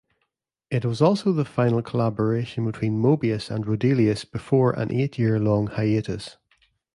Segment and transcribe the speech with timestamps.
[0.71, 6.37] It was also the final collaboration between Moebius and Roedelius before an eight-year-long hiatus.